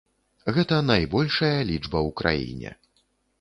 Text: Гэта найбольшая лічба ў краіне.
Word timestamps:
Гэта 0.55 0.79
найбольшая 0.91 1.51
лічба 1.71 1.97
ў 2.07 2.09
краіне. 2.23 2.71